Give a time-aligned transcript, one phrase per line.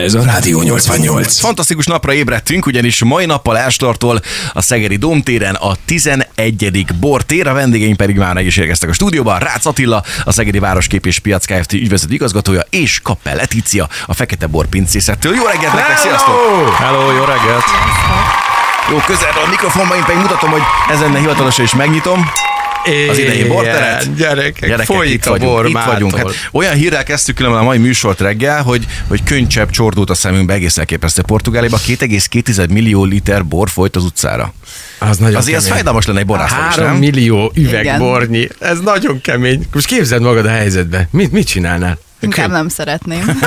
[0.00, 1.38] Ez a Rádió 88.
[1.38, 4.20] Fantasztikus napra ébredtünk, ugyanis mai nappal Ástortól
[4.52, 6.86] a Szegedi Domtéren a 11.
[7.00, 9.38] bortér, a vendégeink pedig már meg is érkeztek a stúdióba.
[9.38, 11.72] Rácz Attila, a Szegedi Városkép és Piac Kft.
[11.72, 15.34] ügyvezető igazgatója, és Kappel Letícia, a Fekete Bor pincészettől.
[15.34, 16.34] Jó reggelt nektek, sziasztok!
[16.78, 17.64] Hello, jó reggelt!
[18.90, 22.30] Jó, közelről a mikrofonban, én pedig mutatom, hogy ezen hivatalosan is megnyitom
[23.10, 24.14] az idei borteret.
[24.16, 26.16] Gyerekek, Gyerekek folyik itt a vagyunk, bor itt vagyunk.
[26.16, 30.52] Hát, olyan hírrel kezdtük különben a mai műsort reggel, hogy, hogy könycsepp csordult a szemünkbe
[30.52, 31.80] egészen elképesztő Portugáliában.
[31.86, 34.52] 2,2 millió liter bor folyt az utcára.
[34.98, 35.74] Az nagyon Azért az kemény.
[35.76, 36.96] fájdalmas lenne egy borásznak is, Három nem?
[37.00, 37.98] millió üveg Igen.
[37.98, 38.48] bornyi.
[38.58, 39.66] Ez nagyon kemény.
[39.72, 41.08] Most képzeld magad a helyzetbe.
[41.10, 41.98] Mit, mit csinálnál?
[42.20, 43.24] Inkább nem szeretném.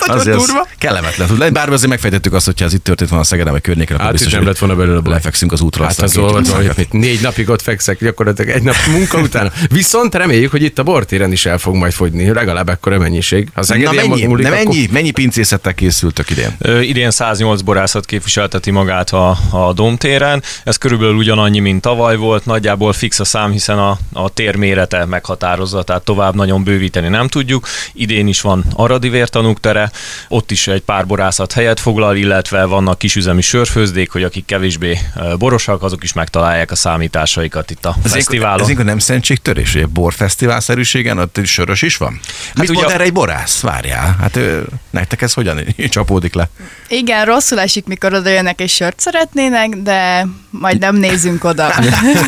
[0.00, 0.66] Nagyon Azért az durva.
[0.78, 3.62] kellemetlen tud lenni, bár azért megfejtettük azt, hogyha ez itt történt volna a Szegeden vagy
[3.62, 5.12] környéken, akkor Hát biztos, nem hogy lett volna belőle baj.
[5.12, 5.84] lefekszünk az útra.
[5.84, 6.74] Hát az utcákat.
[6.74, 9.52] hogy négy napig ott fekszek, gyakorlatilag egy nap munka után.
[9.68, 13.48] Viszont reméljük, hogy itt a bortéren is el fog majd fogyni, legalább ekkora mennyiség.
[13.54, 16.56] Ha Na mennyi, múlik, de akkor- mennyi, mennyi pincészettel készültök idén?
[16.58, 20.42] Ö, Idén 108 borászat képviselteti magát a, a Domtéren.
[20.64, 22.44] Ez körülbelül ugyanannyi, mint tavaly volt.
[22.44, 27.28] Nagyjából fix a szám, hiszen a, a tér mérete meghatározza, tehát tovább nagyon bővíteni nem
[27.28, 27.66] tudjuk.
[27.92, 29.90] Idén is van Aradi vértanúk tere,
[30.28, 34.98] ott is egy pár borászat helyet foglal, illetve vannak kisüzemi sörfőzdék, hogy akik kevésbé
[35.38, 38.60] borosak, azok is megtalálják a számításaikat itt a Ez fesztiválon.
[38.60, 42.20] Ez inkább nem szentségtörés, hogy egy borfesztiválszerűségen, ott is sörös is van?
[42.46, 43.60] Hát Mit ugye mond a- erre egy borász?
[43.60, 46.48] Várjál, hát ő, nektek ez hogyan csapódik le?
[46.88, 51.72] Igen, rosszul esik, mikor oda jönnek és sört szeretnének, de majd nem nézünk oda.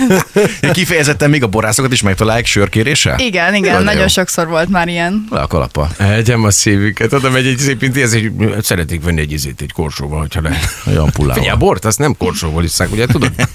[0.72, 3.18] Kifejezetten még a borászokat is megtalálják sörkéréssel?
[3.18, 4.06] Igen, igen, Nagyon nagyon jó.
[4.08, 5.26] sokszor volt már ilyen.
[5.30, 5.88] Le a kalapa.
[5.98, 7.12] Egyem a szívüket.
[7.12, 10.68] Oda megy egy szép intéz, hogy szeretnék venni egy izét egy korsóval, hogyha lehet.
[10.86, 11.34] Olyan pullával.
[11.34, 13.32] Figyelj, a bort azt nem korsóval isszák, ugye tudod?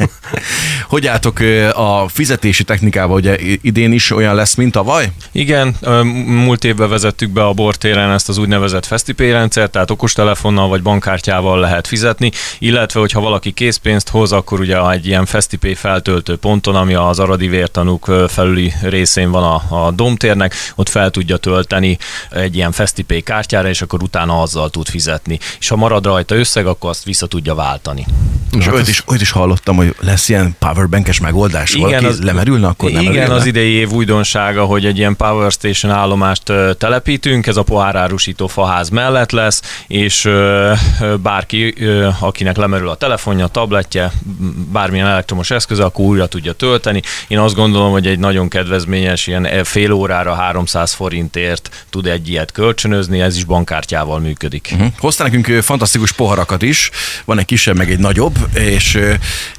[0.88, 1.39] Hogy álltok
[1.73, 5.11] a fizetési technikával, ugye idén is olyan lesz, mint tavaly?
[5.31, 10.67] Igen, ö, múlt évben vezettük be a bortéren ezt az úgynevezett FestiPay rendszert, tehát okostelefonnal
[10.67, 16.35] vagy bankkártyával lehet fizetni, illetve hogyha valaki készpénzt hoz, akkor ugye egy ilyen FestiPay feltöltő
[16.35, 21.97] ponton, ami az Aradi vértanúk felüli részén van a, a domtérnek, ott fel tudja tölteni
[22.29, 23.22] egy ilyen FestiPay
[23.63, 25.40] kártyára, és akkor utána azzal tud fizetni.
[25.59, 28.06] És ha marad rajta összeg, akkor azt vissza tudja váltani.
[28.57, 32.68] És olyat is, olyat is hallottam, hogy lesz ilyen powerbankes megoldás, igen, valaki az, lemerülne,
[32.68, 33.35] akkor nem Igen, merülne?
[33.35, 36.44] az idei év újdonsága, hogy egy ilyen Power Station állomást
[36.78, 40.29] telepítünk, ez a pohárárusító faház mellett lesz, és
[41.22, 41.75] bárki,
[42.19, 44.12] akinek lemerül a telefonja, a tabletje,
[44.72, 47.02] bármilyen elektromos eszköze, akkor újra tudja tölteni.
[47.28, 52.52] Én azt gondolom, hogy egy nagyon kedvezményes, ilyen fél órára 300 forintért tud egy ilyet
[52.52, 54.68] kölcsönözni, ez is bankkártyával működik.
[54.68, 54.86] Hm.
[54.97, 56.90] Hoztál nekünk fantasztikus poharakat is,
[57.25, 58.96] van egy kisebb, meg egy nagyobb, és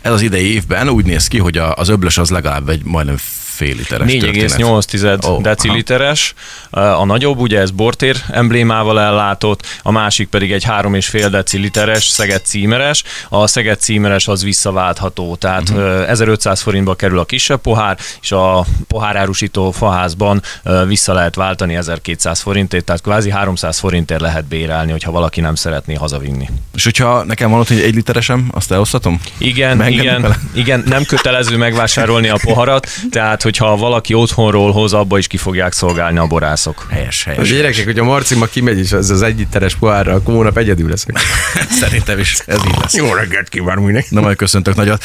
[0.01, 3.17] ez az idei évben úgy néz ki, hogy az öblös az legalább egy majdnem
[3.55, 4.57] fél literes történet.
[4.59, 6.35] 4,8 Ó, oh, deciliteres.
[6.71, 13.03] A nagyobb, ugye ez bortér emblémával ellátott, a másik pedig egy 3,5 deciliteres Szeged címeres.
[13.29, 15.79] A Szeged címeres az visszaváltható, tehát Mhm.
[15.79, 16.11] uh-huh.
[16.11, 20.43] 1500 forintba kerül a kisebb pohár, és a pohárárusító faházban
[20.87, 25.95] vissza lehet váltani 1200 forintért, tehát kvázi 300 forintért lehet bérelni, hogyha valaki nem szeretné
[25.95, 26.49] hazavinni.
[26.75, 29.21] És hogyha nekem van ott hogy egy literesem, azt elosztatom?
[29.39, 30.39] Igen, Megengedni igen, vele?
[30.55, 35.73] igen, nem kötelező megvásárolni a poharat, tehát hogyha valaki otthonról hoz, abba is ki fogják
[35.73, 36.87] szolgálni a borászok.
[36.91, 37.51] Helyes, A helyes.
[37.51, 41.19] gyerekek, hogy a Marci ma kimegy, és az az egyiteres pohárra, akkor hónap egyedül leszek.
[41.81, 42.95] Szerintem is ez így lesz.
[42.95, 44.09] Jó reggelt kívánunk mindenki.
[44.11, 45.05] Na majd köszöntök nagyot.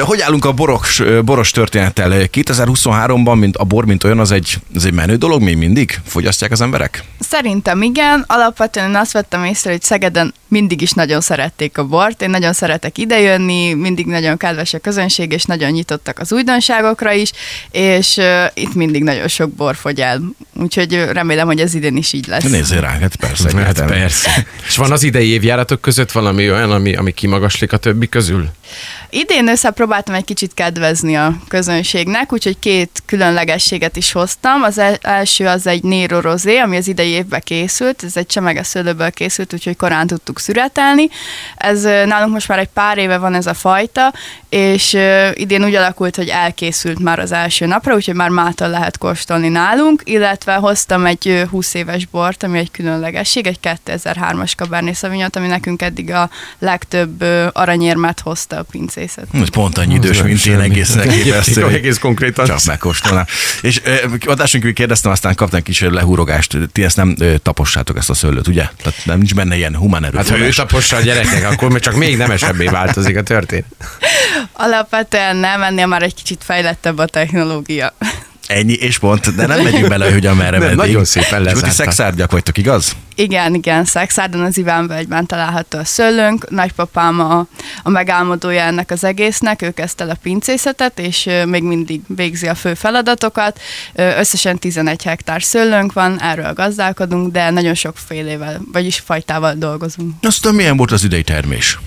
[0.00, 2.10] Hogy állunk a boros, boros történettel?
[2.32, 6.00] 2023-ban mint a bor, mint olyan, az egy, az egy menő dolog még mindig?
[6.04, 7.04] Fogyasztják az emberek?
[7.18, 12.22] Szerintem igen, alapvetően én azt vettem észre, hogy Szegeden mindig is nagyon szerették a bort.
[12.22, 17.32] Én nagyon szeretek idejönni, mindig nagyon kedves a közönség, és nagyon nyitottak az újdonságokra is,
[17.70, 20.20] és uh, itt mindig nagyon sok bor fogy el.
[20.60, 22.44] Úgyhogy remélem, hogy ez idén is így lesz.
[22.44, 23.62] Nézzél ránk, hát persze.
[23.62, 24.46] Hát persze.
[24.68, 28.50] És van az idei évjáratok között valami olyan, ami, ami kimagaslik a többi közül?
[29.10, 34.62] Idén össze próbáltam egy kicsit kedvezni a közönségnek, úgyhogy két különlegességet is hoztam.
[34.62, 38.62] Az el- első az egy Nero Rosé, ami az idei évben készült, ez egy csemege
[38.62, 41.08] szőlőből készült, úgyhogy korán tudtuk szüretelni.
[41.56, 44.12] Ez nálunk most már egy pár éve van ez a fajta,
[44.48, 44.96] és
[45.34, 50.02] idén úgy alakult, hogy elkészült már az első napra, úgyhogy már mától lehet kóstolni nálunk,
[50.04, 55.46] illetve hoztam egy ö, 20 éves bort, ami egy különlegesség, egy 2003-as Cabernet Sauvignon, ami
[55.46, 59.24] nekünk eddig a legtöbb aranyérmet hozta a pincészet.
[59.32, 61.62] Hogy pont annyi idős, Az mint én, egészen elképesztő.
[61.62, 62.46] hogy Egész konkrétan.
[62.46, 63.24] Csak megkóstolnám.
[63.62, 63.80] És
[64.26, 66.56] adásunk kérdeztem, aztán kaptam kis lehúrogást.
[66.72, 68.68] Ti ezt nem tapossátok ezt a szőlőt, ugye?
[68.82, 71.94] Tehát nem nincs benne ilyen humán Hát ha ő tapossa a gyerekek, akkor még csak
[71.94, 73.64] még nemesebbé változik a történet.
[74.52, 77.94] Alapvetően nem, ennél már egy kicsit fejlettebb a technológia.
[78.46, 80.76] Ennyi, és pont, de nem megyünk bele, hogy a merre Nem, meddig.
[80.76, 81.66] nagyon szépen És lezárta.
[81.68, 82.96] ti szexárgyak vagytok, igaz?
[83.20, 86.50] Igen, igen, Szexárdon az Ivánvölgyben található a szőlőnk.
[86.50, 87.46] Nagypapám a,
[87.82, 92.54] a megálmodója ennek az egésznek, ő kezdte el a pincészetet, és még mindig végzi a
[92.54, 93.60] fő feladatokat.
[93.94, 100.14] Összesen 11 hektár szőlőnk van, erről gazdálkodunk, de nagyon sok félével, vagyis fajtával dolgozunk.
[100.22, 101.78] Aztán milyen volt az idei termés?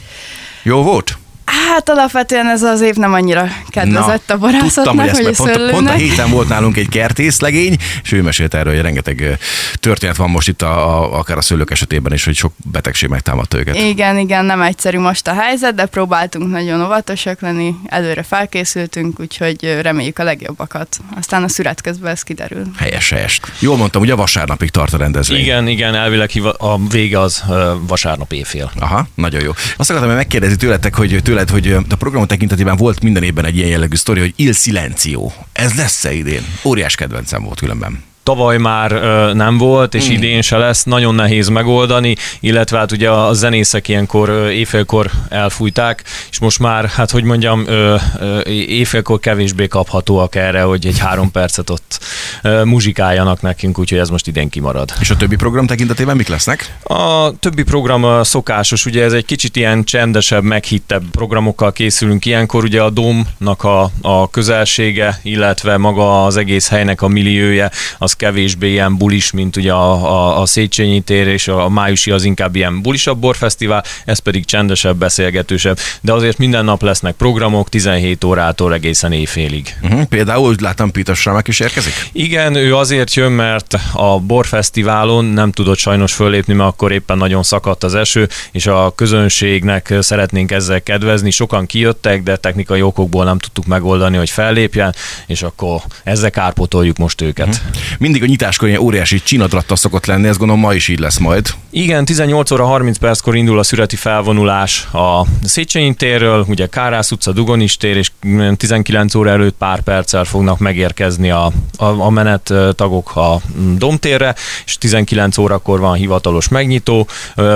[0.64, 1.18] Jó volt?
[1.46, 5.72] Hát alapvetően ez az év nem annyira kedvezett a borászatnak, ezt, vagy a mert pont,
[5.72, 9.38] pont a héten volt nálunk egy kertészlegény, és ő mesélt erről, hogy rengeteg
[9.76, 13.58] történet van most itt a, a, akár a szőlők esetében is, hogy sok betegség megtámadta
[13.58, 13.76] őket.
[13.76, 19.78] Igen, igen, nem egyszerű most a helyzet, de próbáltunk nagyon óvatosak lenni, előre felkészültünk, úgyhogy
[19.82, 21.00] reméljük a legjobbakat.
[21.18, 22.64] Aztán a szüret közben ez kiderül.
[22.78, 23.40] Helyes, helyes.
[23.60, 25.40] Jól mondtam, ugye vasárnapig tart a rendezvény.
[25.40, 27.44] Igen, igen, elvileg a vége az
[27.88, 28.72] vasárnap éjfél.
[28.80, 29.52] Aha, nagyon jó.
[29.78, 33.58] Azt akartam még megkérdezni tőletek, hogy tőled, hogy a program tekintetében volt minden évben egy
[33.58, 35.32] ilyen jellegű sztori, hogy Il Silencio.
[35.52, 36.42] Ez lesz-e idén?
[36.64, 38.13] Óriás kedvencem volt különben.
[38.24, 43.10] Tavaly már ö, nem volt, és idén se lesz, nagyon nehéz megoldani, illetve hát ugye
[43.10, 49.20] a zenészek ilyenkor ö, éjfélkor elfújták, és most már, hát hogy mondjam, ö, ö, éjfélkor
[49.20, 52.00] kevésbé kaphatóak erre, hogy egy három percet ott
[52.42, 54.94] ö, muzsikáljanak nekünk, úgyhogy ez most idén kimarad.
[55.00, 56.78] És a többi program tekintetében mik lesznek?
[56.84, 62.64] A többi program ö, szokásos, ugye ez egy kicsit ilyen csendesebb, meghittebb programokkal készülünk ilyenkor,
[62.64, 68.70] ugye a Domnak a, a közelsége, illetve maga az egész helynek a milliója, az kevésbé
[68.70, 72.56] ilyen bulis, mint ugye a, a, a Széchenyi tér, és a, a májusi az inkább
[72.56, 78.74] ilyen bulisabb borfesztivál, ez pedig csendesebb, beszélgetősebb, de azért minden nap lesznek programok, 17 órától
[78.74, 79.78] egészen éjfélig.
[79.82, 80.04] Uh-huh.
[80.04, 81.94] Például, úgy láttam, Peter Schramek is érkezik?
[82.12, 87.44] Igen, ő azért jön, mert a borfesztiválon nem tudott sajnos fölépni, mert akkor éppen nagyon
[87.44, 91.32] szakadt az eső, és a közönségnek szeretnénk ezzel kedvezni.
[91.32, 94.96] Sokan kijöttek, de technikai okokból nem tudtuk megoldani, hogy fellépjen,
[95.28, 97.62] és akkor ezzel kárpotoljuk most őket.
[98.04, 101.50] Mindig a nyitáskor ilyen óriási csinadratta szokott lenni, ezt gondolom ma is így lesz majd.
[101.70, 107.32] Igen, 18 óra 30 perckor indul a szüreti felvonulás a Széchenyi térről, ugye Kárász utca,
[107.32, 108.12] Dugonis tér, és
[108.58, 113.42] 19 óra előtt pár perccel fognak megérkezni a, a, a menettagok a
[113.78, 114.36] Domtérre,
[114.66, 117.08] és 19 órakor van hivatalos megnyitó,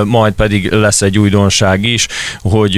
[0.04, 2.08] majd pedig lesz egy újdonság is,
[2.42, 2.78] hogy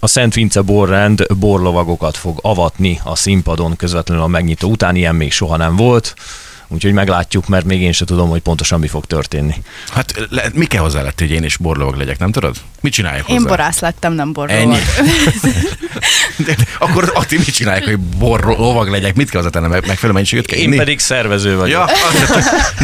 [0.00, 5.32] a Szent Vince borrend borlovagokat fog avatni a színpadon közvetlenül a megnyitó után, ilyen még
[5.32, 6.14] soha nem volt.
[6.72, 9.54] Úgyhogy meglátjuk, mert még én sem tudom, hogy pontosan mi fog történni.
[9.92, 12.56] Hát le, mi kell hozzá lett, hogy én is borlovag legyek, nem tudod?
[12.80, 13.38] Mit csinálják hozzá?
[13.38, 14.56] Én borász lettem, nem borról.
[14.56, 14.76] Ennyi.
[16.46, 19.14] De, akkor Ati mit csinálják, hogy borlovag legyek?
[19.14, 19.70] Mit kell hozzátennem?
[19.70, 20.76] Meg- Megfelelő mennyiséget kell Én inni?
[20.76, 21.88] pedig szervező vagyok.
[21.88, 21.94] Ja,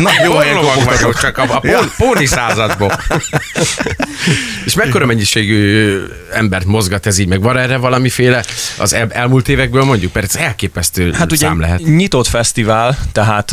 [0.03, 3.01] na jó helyen Borlovag vagyok, csak a, a pól, póni századból.
[4.65, 5.99] És mekkora mennyiségű
[6.33, 8.45] embert mozgat ez így, meg van erre valamiféle
[8.79, 11.81] az el, elmúlt évekből mondjuk, mert ez elképesztő Hát ugye szám lehet.
[11.81, 13.51] nyitott fesztivál, tehát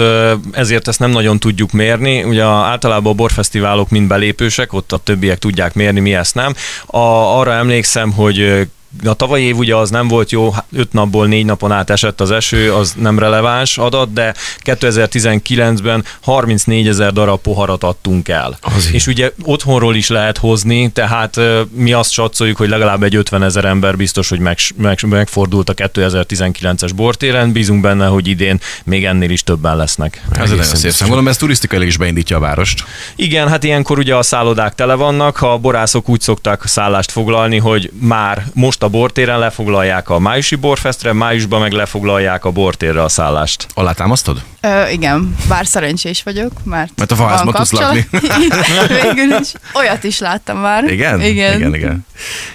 [0.52, 2.24] ezért ezt nem nagyon tudjuk mérni.
[2.24, 6.54] Ugye általában a borfesztiválok mind belépősek, ott a többiek tudják mérni, mi ezt nem.
[6.86, 6.98] A,
[7.40, 8.68] arra emlékszem, hogy
[9.04, 12.22] a tavalyi év ugye az nem volt jó, hát öt napból négy napon át esett
[12.22, 18.58] az eső, az nem releváns adat, de 2019-ben 34 ezer darab poharat adtunk el.
[18.62, 18.94] Azért.
[18.94, 21.40] És ugye otthonról is lehet hozni, tehát
[21.72, 25.74] mi azt satszoljuk, hogy legalább egy 50 ezer ember biztos, hogy meg, meg, megfordult a
[25.74, 30.26] 2019-es bortéren, bízunk benne, hogy idén még ennél is többen lesznek.
[30.32, 31.08] Ez nagyon szép szám.
[31.08, 32.84] Gondolom, ez turisztikailag is beindítja a várost.
[33.16, 37.92] Igen, hát ilyenkor ugye a szállodák tele vannak, a borászok úgy szokták szállást foglalni, hogy
[38.00, 43.68] már most a bortéren lefoglalják a májusi borfestre, májusban meg lefoglalják a bortérre a szállást.
[43.74, 44.44] Alátámasztod?
[44.62, 46.92] Ö, igen, bár szerencsés vagyok, mert...
[46.96, 48.08] Mert a faházban van tudsz kapcsolat.
[49.16, 49.52] Végül is.
[49.74, 50.84] Olyat is láttam már.
[50.84, 51.22] Igen?
[51.22, 51.58] Igen.
[51.58, 52.06] igen, igen.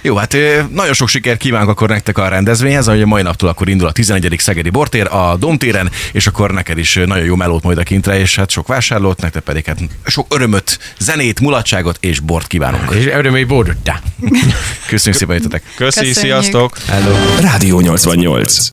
[0.01, 0.35] Jó, hát
[0.71, 3.91] nagyon sok sikert kívánok akkor nektek a rendezvényhez, ahogy a mai naptól akkor indul a
[3.91, 4.35] 11.
[4.37, 8.35] Szegedi Bortér a Domtéren, és akkor neked is nagyon jó melót majd a kintre, és
[8.35, 12.91] hát sok vásárlót, nektek pedig hát sok örömöt, zenét, mulatságot és bort kívánunk.
[12.93, 14.01] És örömény bordottá.
[14.87, 15.63] Köszönjük szépen, hogy jöttetek.
[15.75, 16.17] Köszi, Köszönjük.
[16.19, 16.77] Sziasztok!
[16.87, 17.15] Hello.
[17.41, 18.67] Rádió 88.